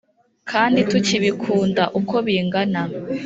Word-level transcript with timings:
kandi 0.51 0.79
tukibikunda 0.91 1.83
uko 1.99 2.15
bingana 2.25 2.81